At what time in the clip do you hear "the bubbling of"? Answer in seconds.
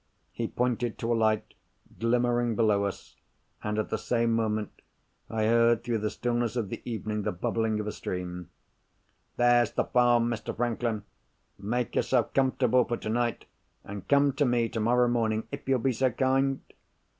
7.21-7.85